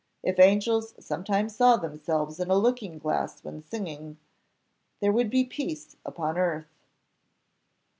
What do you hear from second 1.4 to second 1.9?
saw